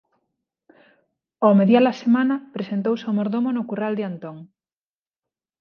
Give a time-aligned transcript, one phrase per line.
[1.49, 4.37] Ó media-la semana presentouse o mordomo no curral de Antón.